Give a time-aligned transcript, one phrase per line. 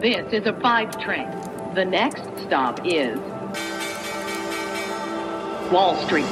[0.00, 1.28] This is a five train.
[1.74, 3.18] The next stop is
[5.70, 6.24] Wall Street.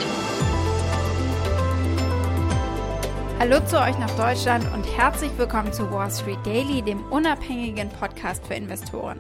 [3.39, 8.47] Hallo zu euch nach Deutschland und herzlich willkommen zu Wall Street Daily, dem unabhängigen Podcast
[8.47, 9.19] für Investoren.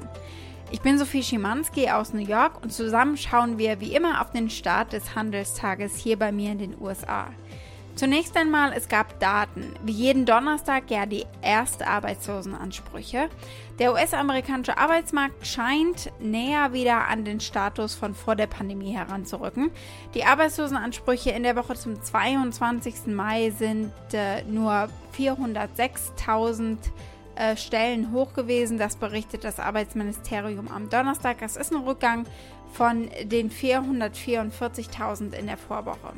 [0.71, 4.49] Ich bin Sophie Schimanski aus New York und zusammen schauen wir wie immer auf den
[4.49, 7.27] Start des Handelstages hier bei mir in den USA.
[7.99, 9.75] Zunächst einmal, es gab Daten.
[9.83, 13.29] Wie jeden Donnerstag ja die Erstarbeitslosenansprüche.
[13.81, 19.73] Der US-amerikanische Arbeitsmarkt scheint näher wieder an den Status von vor der Pandemie heranzurücken.
[20.15, 23.09] Die Arbeitslosenansprüche in der Woche zum 22.
[23.09, 24.89] Mai sind äh, nur
[25.19, 26.77] 406.000
[27.35, 28.79] äh, Stellen hoch gewesen.
[28.79, 31.39] Das berichtet das Arbeitsministerium am Donnerstag.
[31.41, 32.27] Das ist ein Rückgang
[32.73, 36.13] von den 444.000 in der Vorwoche.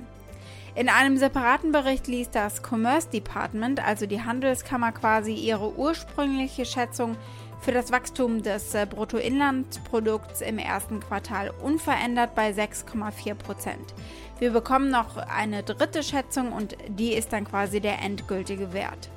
[0.80, 7.19] In einem separaten Bericht ließ das Commerce Department, also die Handelskammer, quasi ihre ursprüngliche Schätzung
[7.61, 13.95] für das Wachstum des äh, Bruttoinlandprodukts im ersten Quartal unverändert bei 6,4 Prozent.
[14.39, 19.11] Wir bekommen noch eine dritte Schätzung und die ist dann quasi der endgültige Wert.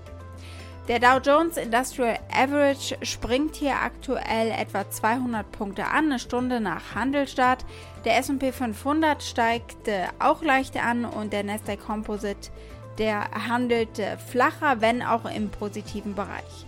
[0.89, 6.93] Der Dow Jones Industrial Average springt hier aktuell etwa 200 Punkte an, eine Stunde nach
[6.93, 7.65] Handelstart.
[8.03, 12.51] Der S&P 500 steigt auch leicht an und der Nasdaq Composite,
[12.97, 16.65] der handelt flacher, wenn auch im positiven Bereich.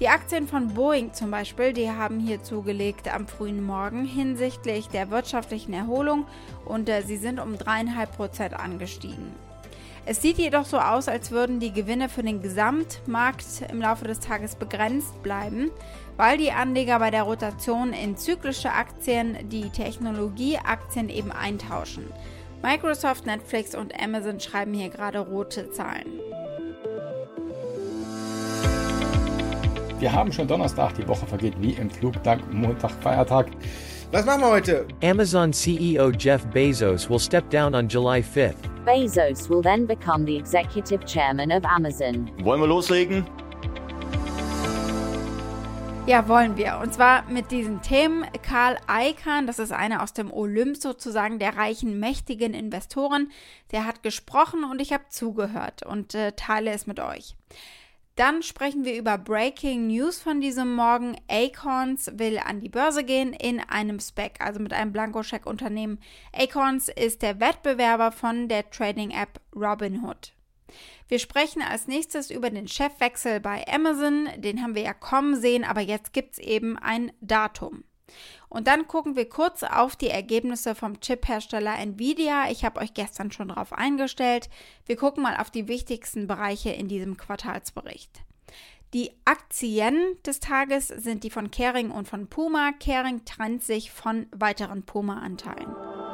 [0.00, 5.10] Die Aktien von Boeing zum Beispiel, die haben hier zugelegt am frühen Morgen hinsichtlich der
[5.10, 6.26] wirtschaftlichen Erholung
[6.66, 9.45] und äh, sie sind um 3,5% angestiegen.
[10.08, 14.20] Es sieht jedoch so aus, als würden die Gewinne für den Gesamtmarkt im Laufe des
[14.20, 15.72] Tages begrenzt bleiben,
[16.16, 22.04] weil die Anleger bei der Rotation in zyklische Aktien die Technologieaktien eben eintauschen.
[22.62, 26.06] Microsoft, Netflix und Amazon schreiben hier gerade rote Zahlen.
[29.98, 33.48] Wir haben schon Donnerstag, die Woche vergeht wie im Flug, Dank Montag, Feiertag.
[34.12, 34.86] Was machen wir heute?
[35.02, 38.54] Amazon CEO Jeff Bezos will step down on July 5th.
[38.84, 42.30] Bezos will then become the executive chairman of Amazon.
[42.44, 43.26] Wollen wir loslegen?
[46.06, 46.78] Ja, wollen wir.
[46.80, 48.24] Und zwar mit diesen Themen.
[48.44, 53.32] Karl Icahn, das ist einer aus dem Olymp sozusagen der reichen, mächtigen Investoren,
[53.72, 57.34] der hat gesprochen und ich habe zugehört und äh, teile es mit euch.
[58.16, 61.18] Dann sprechen wir über Breaking News von diesem Morgen.
[61.28, 66.00] Acorns will an die Börse gehen in einem Spec, also mit einem Blankoscheck-Unternehmen.
[66.32, 70.32] Acorns ist der Wettbewerber von der Trading-App Robinhood.
[71.08, 74.30] Wir sprechen als nächstes über den Chefwechsel bei Amazon.
[74.38, 77.84] Den haben wir ja kommen sehen, aber jetzt gibt es eben ein Datum.
[78.48, 82.50] Und dann gucken wir kurz auf die Ergebnisse vom Chip-Hersteller Nvidia.
[82.50, 84.48] Ich habe euch gestern schon darauf eingestellt.
[84.86, 88.22] Wir gucken mal auf die wichtigsten Bereiche in diesem Quartalsbericht.
[88.94, 92.72] Die Aktien des Tages sind die von Kering und von Puma.
[92.72, 96.05] Kering trennt sich von weiteren Puma-Anteilen.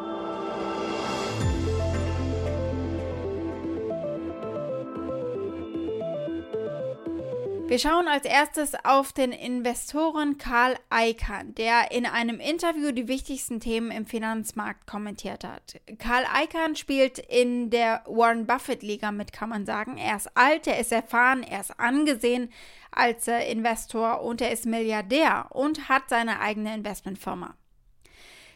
[7.72, 13.60] Wir schauen als erstes auf den Investoren Karl Icahn, der in einem Interview die wichtigsten
[13.60, 15.80] Themen im Finanzmarkt kommentiert hat.
[15.98, 19.96] Karl Icahn spielt in der Warren Buffett Liga mit, kann man sagen.
[19.96, 22.52] Er ist alt, er ist erfahren, er ist angesehen
[22.90, 27.54] als äh, Investor und er ist Milliardär und hat seine eigene Investmentfirma.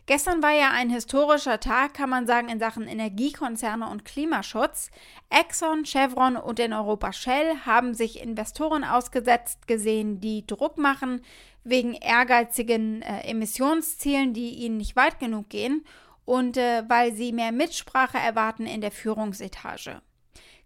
[0.06, 4.90] Gestern war ja ein historischer Tag, kann man sagen, in Sachen Energiekonzerne und Klimaschutz.
[5.30, 11.22] Exxon, Chevron und in Europa Shell haben sich Investoren ausgesetzt gesehen, die Druck machen
[11.64, 15.84] wegen ehrgeizigen äh, Emissionszielen, die ihnen nicht weit genug gehen
[16.24, 20.00] und äh, weil sie mehr Mitsprache erwarten in der Führungsetage.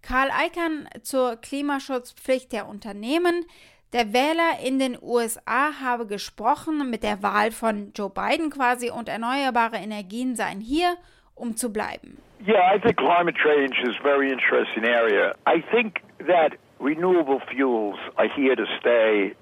[0.03, 3.47] Karl Icahn zur Klimaschutzpflicht der Unternehmen.
[3.93, 9.09] Der Wähler in den USA habe gesprochen mit der Wahl von Joe Biden quasi und
[9.09, 10.97] erneuerbare Energien seien hier,
[11.35, 12.17] um zu bleiben.
[12.47, 15.35] Yeah, I think climate change is a very interesting area.
[15.45, 19.35] I think that renewable fuels are here to stay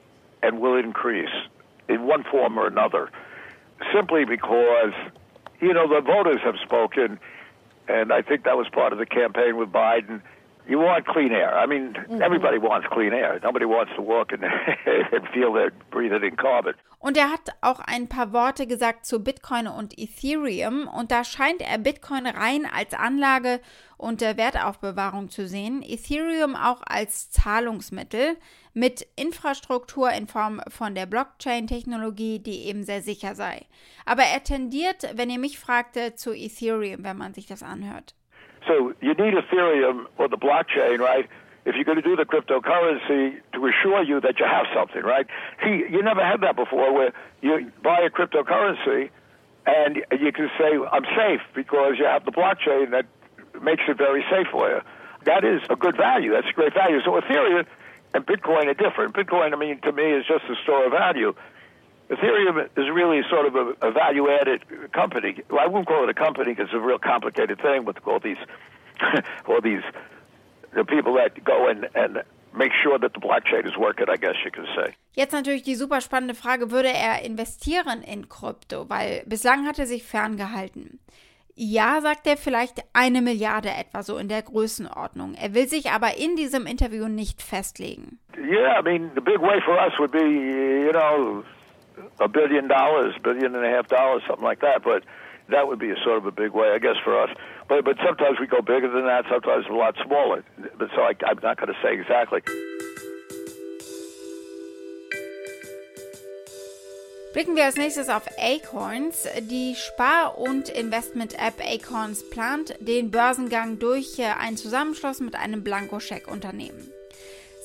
[0.43, 1.29] and will increase
[1.89, 3.11] in one form or another,
[3.93, 4.95] simply because,
[5.61, 7.21] you know, the voters have spoken,
[7.87, 10.23] and I think that was part of the campaign with Biden.
[10.69, 11.59] You want clean air.
[11.59, 12.23] I mean, mm-hmm.
[12.23, 13.41] everybody wants clean air.
[13.43, 14.45] Nobody wants to walk and,
[15.13, 16.75] and feel they're breathing in carbon.
[17.01, 20.89] Und er hat auch ein paar Worte gesagt zu Bitcoin und Ethereum.
[20.89, 23.61] Und da scheint er Bitcoin rein als Anlage
[23.97, 28.37] und der Wertaufbewahrung zu sehen, Ethereum auch als Zahlungsmittel
[28.75, 33.67] mit Infrastruktur in Form von der Blockchain-Technologie, die eben sehr sicher sei.
[34.05, 38.15] Aber er tendiert, wenn ihr mich fragte, zu Ethereum, wenn man sich das anhört.
[38.69, 41.29] So you need Ethereum or the blockchain, right?
[41.69, 45.27] if you're going to do the cryptocurrency to assure you that you have something, right?
[45.63, 47.13] See, you never had that before where
[47.43, 49.11] you buy a cryptocurrency
[49.67, 53.05] and you can say, I'm safe because you have the blockchain that
[53.61, 54.81] makes it very safe for you.
[55.25, 56.33] That is a good value.
[56.33, 57.01] That's a great value.
[57.05, 57.67] So Ethereum
[58.15, 59.15] and Bitcoin are different.
[59.15, 61.35] Bitcoin, I mean, to me, is just a store of value.
[62.11, 65.43] Ethereum is really sort of a, a value-added company.
[65.51, 68.19] Well, I wouldn't call it a company because it's a real complicated thing with all
[68.19, 68.39] these,
[69.47, 69.83] all these,
[70.75, 72.23] the people that go and, and
[72.55, 74.95] make sure that the blockchain is working, I guess you can say.
[75.15, 78.89] Jetzt natürlich die super spannende Frage, würde er investieren in Krypto?
[78.89, 81.01] Weil bislang hat er sich ferngehalten.
[81.55, 85.35] Ja, sagt er, vielleicht eine Milliarde etwa so in der Größenordnung.
[85.35, 88.21] Er will sich aber in diesem Interview nicht festlegen.
[88.37, 91.43] Yeah, I mean, the big way for us would be, you know,
[92.21, 94.83] a billion dollars, billion and a half dollars, something like that.
[94.83, 95.05] But
[95.49, 97.31] that would be a sort of a big way, I guess, for us.
[97.69, 100.45] But but sometimes we go bigger than that, sometimes a lot smaller.
[100.79, 102.43] But so I, I'm not going to say exactly.
[107.35, 109.29] Blicken wir als nächstes auf Acorns.
[109.43, 116.91] Die Spar- und Investment-App Acorns plant den Börsengang durch äh, einen Zusammenschluss mit einem Blankoscheck-Unternehmen.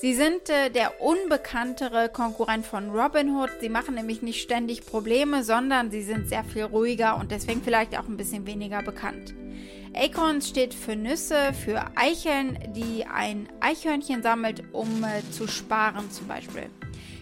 [0.03, 3.51] Sie sind äh, der unbekanntere Konkurrent von Robinhood.
[3.61, 7.97] Sie machen nämlich nicht ständig Probleme, sondern sie sind sehr viel ruhiger und deswegen vielleicht
[7.97, 9.33] auch ein bisschen weniger bekannt.
[9.95, 16.27] Acorns steht für Nüsse, für Eicheln, die ein Eichhörnchen sammelt, um äh, zu sparen zum
[16.27, 16.65] Beispiel.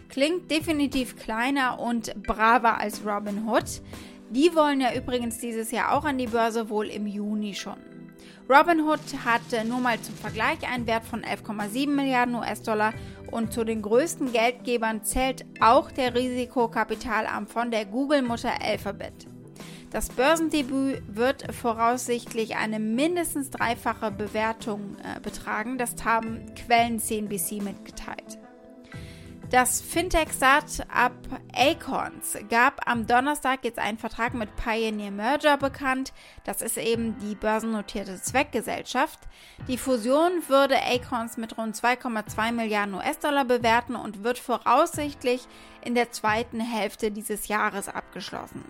[0.10, 3.83] Klingt definitiv kleiner und braver als Robinhood.
[4.31, 7.90] Die wollen ja übrigens dieses Jahr auch an die Börse, wohl im Juni schon.
[8.51, 12.94] Robinhood hatte nur mal zum Vergleich einen Wert von 11,7 Milliarden US-Dollar
[13.31, 19.25] und zu den größten Geldgebern zählt auch der Risikokapitalarm von der Google-Mutter Alphabet.
[19.89, 28.40] Das Börsendebüt wird voraussichtlich eine mindestens dreifache Bewertung äh, betragen, das haben Quellen CNBC mitgeteilt.
[29.51, 31.12] Das Fintech-Startup
[31.53, 36.13] Acorns gab am Donnerstag jetzt einen Vertrag mit Pioneer Merger bekannt.
[36.45, 39.19] Das ist eben die börsennotierte Zweckgesellschaft.
[39.68, 45.45] Die Fusion würde Acorns mit rund 2,2 Milliarden US-Dollar bewerten und wird voraussichtlich
[45.83, 48.63] in der zweiten Hälfte dieses Jahres abgeschlossen.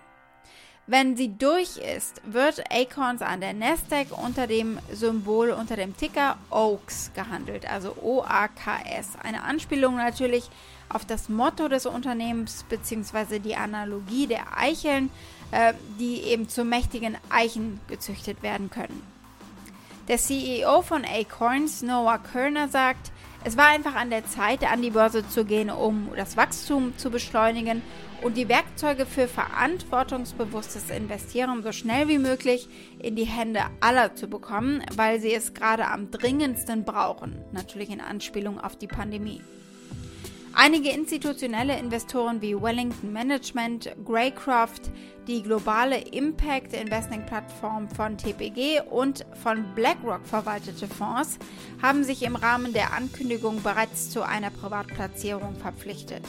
[0.88, 6.36] Wenn sie durch ist, wird Acorns an der Nasdaq unter dem Symbol, unter dem Ticker
[6.50, 9.10] OAKS gehandelt, also O-A-K-S.
[9.22, 10.50] Eine Anspielung natürlich
[10.92, 13.38] auf das Motto des Unternehmens bzw.
[13.38, 15.10] die Analogie der Eicheln,
[15.50, 19.02] äh, die eben zu mächtigen Eichen gezüchtet werden können.
[20.08, 23.12] Der CEO von Acorns, Noah Kerner, sagt,
[23.44, 27.10] es war einfach an der Zeit, an die Börse zu gehen, um das Wachstum zu
[27.10, 27.82] beschleunigen
[28.22, 32.68] und die Werkzeuge für verantwortungsbewusstes Investieren so schnell wie möglich
[33.00, 38.00] in die Hände aller zu bekommen, weil sie es gerade am dringendsten brauchen, natürlich in
[38.00, 39.40] Anspielung auf die Pandemie.
[40.54, 44.90] Einige institutionelle Investoren wie Wellington Management, Greycroft,
[45.26, 51.38] die globale Impact Investing Plattform von TPG und von BlackRock verwaltete Fonds
[51.80, 56.22] haben sich im Rahmen der Ankündigung bereits zu einer Privatplatzierung verpflichtet.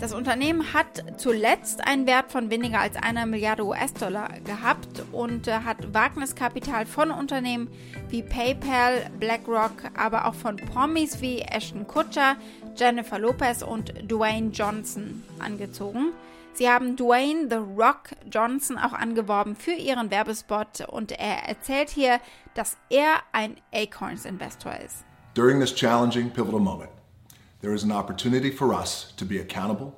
[0.00, 5.52] Das Unternehmen hat zuletzt einen Wert von weniger als einer Milliarde US-Dollar gehabt und äh,
[5.52, 7.68] hat Wagniskapital von Unternehmen
[8.08, 12.36] wie PayPal, BlackRock, aber auch von Promis wie Ashton Kutcher,
[12.80, 16.14] Jennifer Lopez und Dwayne Johnson angezogen.
[16.54, 22.20] Sie haben Dwayne The Rock Johnson auch angeworben für ihren Werbespot und er erzählt hier,
[22.54, 25.04] dass er ein Acorns Investor ist.
[25.34, 26.90] During this challenging pivotal moment,
[27.60, 29.92] there is an opportunity for us to be accountable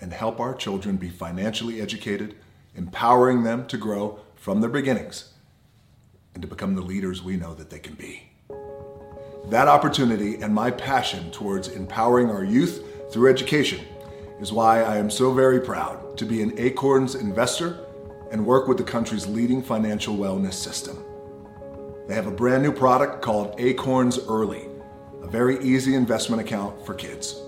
[0.00, 2.36] and help our children be financially educated,
[2.76, 5.34] empowering them to grow from their beginnings
[6.34, 8.27] and to become the leaders we know that they can be.
[9.50, 13.80] That opportunity and my passion towards empowering our youth through education
[14.40, 17.86] is why I am so very proud to be an Acorns investor
[18.30, 21.02] and work with the country's leading financial wellness system.
[22.06, 24.68] They have a brand new product called Acorns Early,
[25.22, 27.40] a very easy investment account for kids.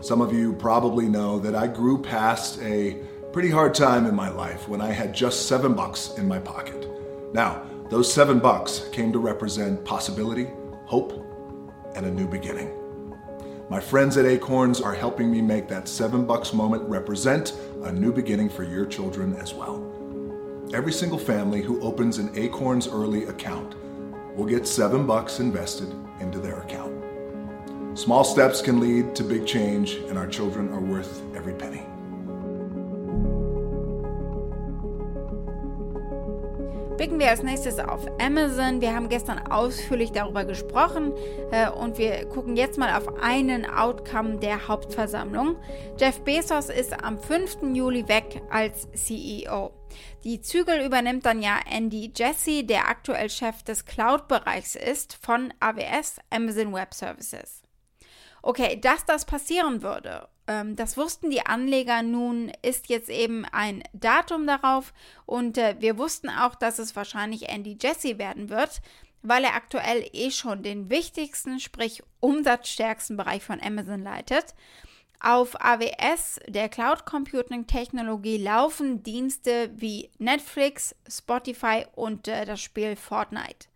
[0.00, 2.96] Some of you probably know that I grew past a
[3.30, 6.88] pretty hard time in my life when I had just seven bucks in my pocket.
[7.34, 10.48] Now, those seven bucks came to represent possibility
[10.86, 11.12] hope,
[11.94, 12.70] and a new beginning.
[13.70, 18.12] My friends at Acorns are helping me make that seven bucks moment represent a new
[18.12, 19.82] beginning for your children as well.
[20.74, 23.74] Every single family who opens an Acorns Early account
[24.36, 26.92] will get seven bucks invested into their account.
[27.98, 31.86] Small steps can lead to big change, and our children are worth every penny.
[36.96, 38.80] Blicken wir als nächstes auf Amazon.
[38.80, 41.12] Wir haben gestern ausführlich darüber gesprochen
[41.50, 45.56] äh, und wir gucken jetzt mal auf einen Outcome der Hauptversammlung.
[45.98, 47.74] Jeff Bezos ist am 5.
[47.74, 49.72] Juli weg als CEO.
[50.22, 56.18] Die Zügel übernimmt dann ja Andy Jassy, der aktuell Chef des Cloud-Bereichs ist von AWS
[56.30, 57.63] Amazon Web Services.
[58.46, 62.02] Okay, dass das passieren würde, ähm, das wussten die Anleger.
[62.02, 64.92] Nun ist jetzt eben ein Datum darauf
[65.24, 68.82] und äh, wir wussten auch, dass es wahrscheinlich Andy Jassy werden wird,
[69.22, 74.54] weil er aktuell eh schon den wichtigsten, sprich umsatzstärksten Bereich von Amazon leitet.
[75.20, 82.94] Auf AWS, der Cloud Computing Technologie, laufen Dienste wie Netflix, Spotify und äh, das Spiel
[82.94, 83.68] Fortnite.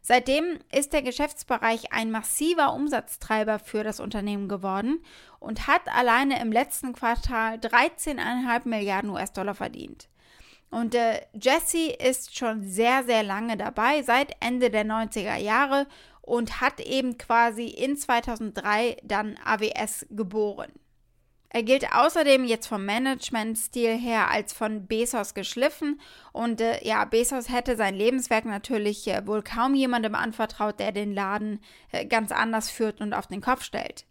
[0.00, 5.04] Seitdem ist der Geschäftsbereich ein massiver Umsatztreiber für das Unternehmen geworden
[5.38, 10.08] und hat alleine im letzten Quartal 13,5 Milliarden US-Dollar verdient.
[10.70, 15.86] Und äh, Jesse ist schon sehr, sehr lange dabei, seit Ende der 90er Jahre
[16.22, 20.72] und hat eben quasi in 2003 dann AWS geboren.
[21.54, 26.00] Er gilt außerdem jetzt vom Managementstil her als von Bezos geschliffen
[26.32, 31.12] und äh, ja, Bezos hätte sein Lebenswerk natürlich äh, wohl kaum jemandem anvertraut, der den
[31.12, 34.06] Laden äh, ganz anders führt und auf den Kopf stellt.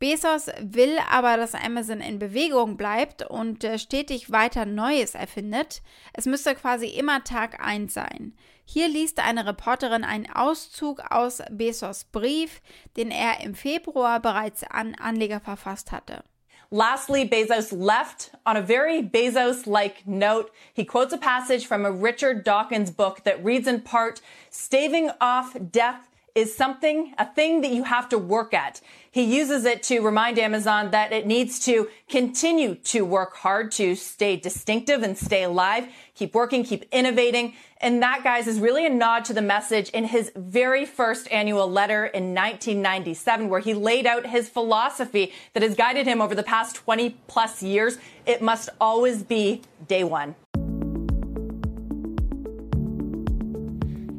[0.00, 5.82] Bezos will aber, dass Amazon in Bewegung bleibt und äh, stetig weiter Neues erfindet.
[6.14, 8.34] Es müsste quasi immer Tag 1 sein.
[8.64, 12.60] Hier liest eine Reporterin einen Auszug aus Bezos Brief,
[12.96, 16.24] den er im Februar bereits an Anleger verfasst hatte.
[16.70, 20.52] Lastly, Bezos left on a very Bezos like note.
[20.74, 24.20] He quotes a passage from a Richard Dawkins book that reads in part,
[24.50, 28.82] staving off death is something, a thing that you have to work at.
[29.10, 33.94] He uses it to remind Amazon that it needs to continue to work hard to
[33.94, 37.54] stay distinctive and stay alive, keep working, keep innovating.
[37.80, 41.70] And that, guys, is really a nod to the message in his very first annual
[41.70, 46.42] letter in 1997, where he laid out his philosophy that has guided him over the
[46.42, 47.96] past 20 plus years.
[48.26, 50.34] It must always be day one.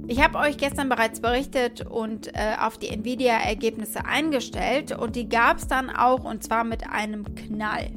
[0.10, 5.58] Ich habe euch gestern bereits berichtet und äh, auf die Nvidia-Ergebnisse eingestellt und die gab
[5.58, 7.92] es dann auch und zwar mit einem Knall.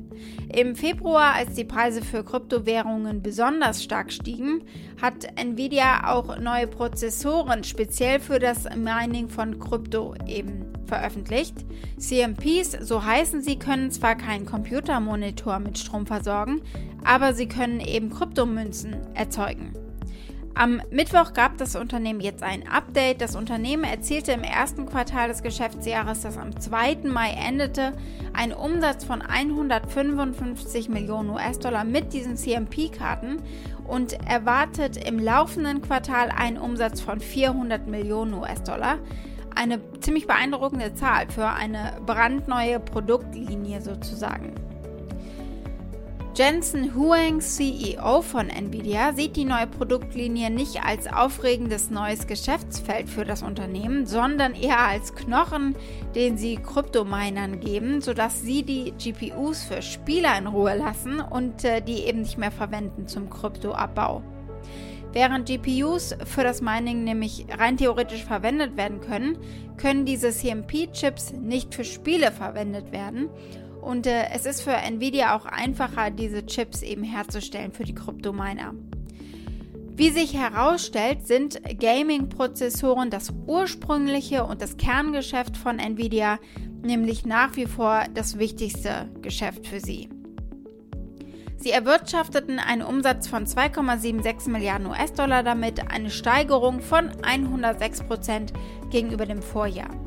[0.52, 4.64] Im Februar, als die Preise für Kryptowährungen besonders stark stiegen,
[5.00, 11.54] hat Nvidia auch neue Prozessoren speziell für das Mining von Krypto eben veröffentlicht.
[11.96, 16.60] CMPs, so heißen sie, können zwar keinen Computermonitor mit Strom versorgen,
[17.04, 19.72] aber sie können eben Kryptomünzen erzeugen.
[20.60, 23.22] Am Mittwoch gab das Unternehmen jetzt ein Update.
[23.22, 26.98] Das Unternehmen erzielte im ersten Quartal des Geschäftsjahres, das am 2.
[27.04, 27.94] Mai endete,
[28.34, 33.38] einen Umsatz von 155 Millionen US-Dollar mit diesen CMP-Karten
[33.88, 38.98] und erwartet im laufenden Quartal einen Umsatz von 400 Millionen US-Dollar.
[39.54, 44.52] Eine ziemlich beeindruckende Zahl für eine brandneue Produktlinie sozusagen.
[46.36, 53.24] Jensen Huang, CEO von Nvidia, sieht die neue Produktlinie nicht als aufregendes neues Geschäftsfeld für
[53.24, 55.74] das Unternehmen, sondern eher als Knochen,
[56.14, 61.82] den sie Kryptominern geben, sodass sie die GPUs für Spieler in Ruhe lassen und äh,
[61.82, 64.22] die eben nicht mehr verwenden zum Kryptoabbau.
[65.12, 69.36] Während GPUs für das Mining nämlich rein theoretisch verwendet werden können,
[69.76, 73.28] können diese CMP-Chips nicht für Spiele verwendet werden
[73.82, 78.74] und äh, es ist für Nvidia auch einfacher, diese Chips eben herzustellen für die Kryptominer.
[80.00, 86.38] Wie sich herausstellt, sind Gaming-Prozessoren das ursprüngliche und das Kerngeschäft von Nvidia,
[86.82, 90.08] nämlich nach wie vor das wichtigste Geschäft für sie.
[91.58, 98.54] Sie erwirtschafteten einen Umsatz von 2,76 Milliarden US-Dollar damit, eine Steigerung von 106 Prozent
[98.90, 99.99] gegenüber dem Vorjahr.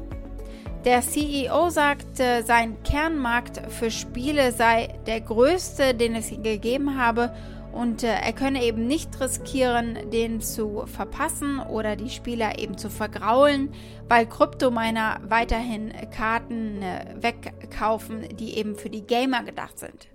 [0.85, 7.33] Der CEO sagt, sein Kernmarkt für Spiele sei der größte, den es gegeben habe
[7.73, 12.89] und äh, er könne eben nicht riskieren, den zu verpassen oder die Spieler eben zu
[12.89, 13.73] vergraulen,
[14.07, 20.07] weil Kryptominer weiterhin Karten äh, wegkaufen, die eben für die Gamer gedacht sind.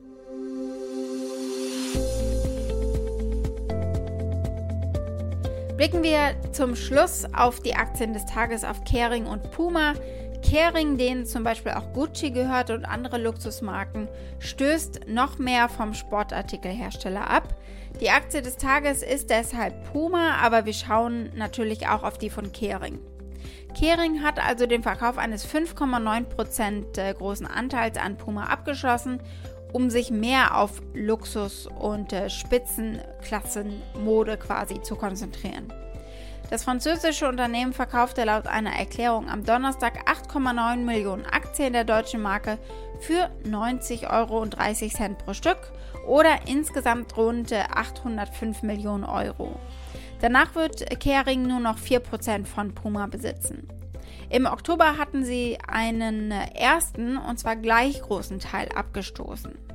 [5.77, 9.95] Blicken wir zum Schluss auf die Aktien des Tages auf Kering und Puma.
[10.42, 17.28] Kering, denen zum Beispiel auch Gucci gehört und andere Luxusmarken, stößt noch mehr vom Sportartikelhersteller
[17.28, 17.54] ab.
[18.00, 22.52] Die Aktie des Tages ist deshalb Puma, aber wir schauen natürlich auch auf die von
[22.52, 22.99] Kering.
[23.78, 29.21] Kering hat also den Verkauf eines 5,9% äh, großen Anteils an Puma abgeschlossen
[29.73, 35.73] um sich mehr auf Luxus und äh, Spitzenklassenmode quasi zu konzentrieren.
[36.50, 42.59] Das französische Unternehmen verkaufte laut einer Erklärung am Donnerstag 8,9 Millionen Aktien der deutschen Marke
[43.00, 45.59] für 90,30 Euro pro Stück
[46.07, 49.61] oder insgesamt rund 805 Millionen Euro.
[50.23, 53.69] Danach wird Kering nur noch 4% von Puma besitzen.
[54.31, 59.68] Im Oktober hatten sie einen ersten und zwar gleich großen Teil abgestoßen.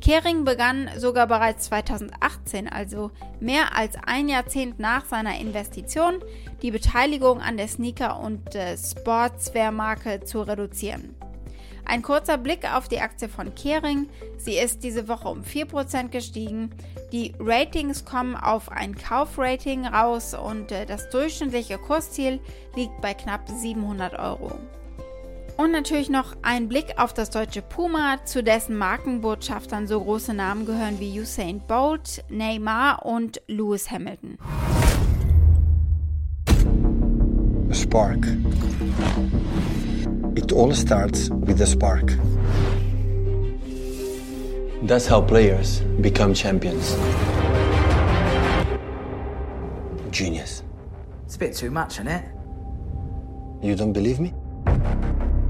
[0.00, 6.14] Kering begann sogar bereits 2018, also mehr als ein Jahrzehnt nach seiner Investition,
[6.62, 11.14] die Beteiligung an der Sneaker- und äh, Sportswear-Marke zu reduzieren.
[11.84, 14.08] Ein kurzer Blick auf die Aktie von Kering.
[14.38, 16.70] Sie ist diese Woche um 4% gestiegen.
[17.12, 22.40] Die Ratings kommen auf ein Kaufrating raus und äh, das durchschnittliche Kursziel
[22.76, 24.52] liegt bei knapp 700 Euro.
[25.60, 30.64] Und natürlich noch ein Blick auf das deutsche Puma, zu dessen Markenbotschaftern so große Namen
[30.64, 34.38] gehören wie Usain Bolt, Neymar und Lewis Hamilton.
[37.68, 38.26] A spark.
[40.34, 42.16] It all starts with a spark.
[44.86, 46.96] That's how players become champions.
[50.10, 50.64] Genius.
[51.26, 52.24] It's a bit too much, isn't it?
[53.60, 54.32] You don't believe me?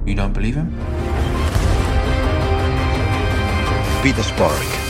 [0.07, 0.71] You don't believe him?
[4.03, 4.81] Be the spark.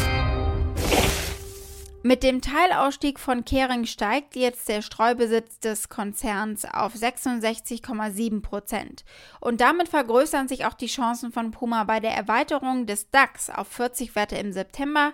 [2.03, 9.05] Mit dem Teilausstieg von Kering steigt jetzt der Streubesitz des Konzerns auf 66,7 Prozent.
[9.41, 13.69] Und damit vergrößern sich auch die Chancen von Puma bei der Erweiterung des DAX auf
[13.69, 15.13] 40 Werte im September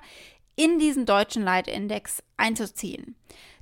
[0.54, 3.16] in diesen deutschen Leitindex einzuziehen.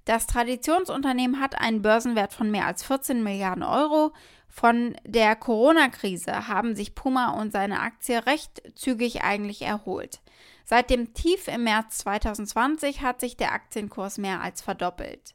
[0.05, 4.13] Das Traditionsunternehmen hat einen Börsenwert von mehr als 14 Milliarden Euro.
[4.57, 10.21] Von der Corona-Krise haben sich Puma und seine Aktie recht zügig eigentlich erholt.
[10.65, 15.35] Seit dem Tief im März 2020 hat sich der Aktienkurs mehr als verdoppelt.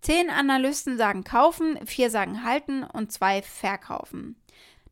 [0.00, 4.34] Zehn Analysten sagen kaufen, vier sagen halten und zwei verkaufen.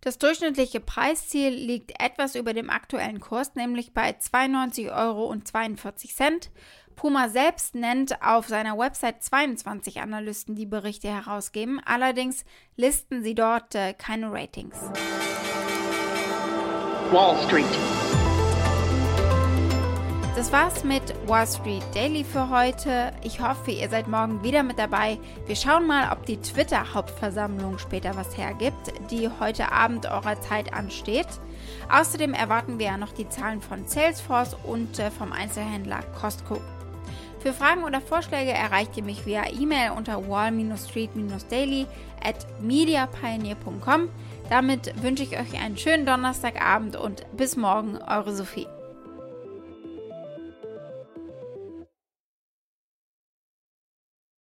[0.02, 5.34] Das durchschnittliche Preisziel liegt etwas über dem aktuellen Kurs, nämlich bei 92,42 Euro.
[6.96, 11.80] Puma selbst nennt auf seiner Website 22 Analysten, die Berichte herausgeben.
[11.84, 14.76] Allerdings listen sie dort äh, keine Ratings.
[17.12, 17.64] Wall Street.
[20.34, 23.12] Das war's mit Wall Street Daily für heute.
[23.22, 25.18] Ich hoffe, ihr seid morgen wieder mit dabei.
[25.46, 31.28] Wir schauen mal, ob die Twitter-Hauptversammlung später was hergibt, die heute Abend eurer Zeit ansteht.
[31.90, 36.60] Außerdem erwarten wir ja noch die Zahlen von Salesforce und äh, vom Einzelhändler Costco.
[37.46, 41.86] Für Fragen oder Vorschläge erreicht ihr mich via E-Mail unter wall-street-daily
[42.20, 44.08] at mediapioneer.com.
[44.50, 48.66] Damit wünsche ich euch einen schönen Donnerstagabend und bis morgen, eure Sophie.